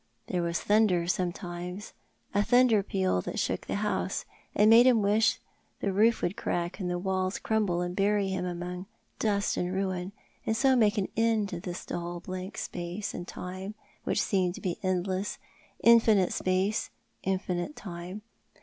There 0.29 0.41
was 0.41 0.59
thunder 0.59 1.05
sometimes 1.05 1.93
Death 2.33 2.51
in 2.53 2.69
Life. 2.69 2.69
295 2.71 2.81
—a 2.81 2.83
tlmndcr 2.83 2.89
peal 2.91 3.21
that 3.21 3.37
shook 3.39 3.67
tlie 3.67 3.75
honsc, 3.83 4.25
and 4.55 4.67
made 4.71 4.87
him 4.87 5.03
wish 5.03 5.35
that 5.79 5.85
the 5.85 5.93
roof 5.93 6.23
would 6.23 6.35
crack 6.35 6.79
and 6.79 6.89
the 6.89 6.97
walls 6.97 7.37
crumble, 7.37 7.81
and 7.81 7.95
bury 7.95 8.29
him 8.29 8.43
among 8.43 8.87
dust 9.19 9.57
and 9.57 9.71
ruin, 9.71 10.11
and 10.43 10.57
so 10.57 10.75
make 10.75 10.97
an 10.97 11.07
end 11.15 11.53
of 11.53 11.61
this 11.61 11.85
dull 11.85 12.19
blank 12.19 12.57
space 12.57 13.13
and 13.13 13.27
time 13.27 13.75
which 14.03 14.19
seemed 14.23 14.55
to 14.55 14.61
bo 14.61 14.73
endless— 14.81 15.37
infinite 15.83 16.33
space— 16.33 16.89
infinite 17.21 17.75
time. 17.75 18.23